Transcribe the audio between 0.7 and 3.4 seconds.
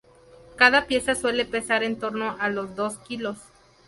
pieza suele pesar en torno a los dos kilos.